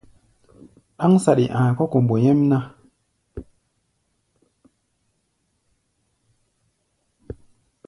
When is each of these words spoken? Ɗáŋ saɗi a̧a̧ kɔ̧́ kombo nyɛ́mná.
Ɗáŋ 0.97 1.13
saɗi 1.23 1.45
a̧a̧ 1.57 1.71
kɔ̧́ 1.77 1.89
kombo 1.91 2.15
nyɛ́mná. 2.23 2.57